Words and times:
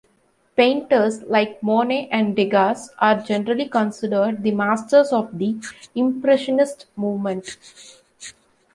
Painters 0.55 1.21
like 1.27 1.61
Monet 1.61 2.09
and 2.11 2.35
Degas 2.35 2.89
are 2.97 3.21
generally 3.21 3.69
considered 3.69 4.41
the 4.41 4.49
masters 4.49 5.13
of 5.13 5.37
the 5.37 5.55
impressionist 5.93 6.87
movement. 6.95 7.55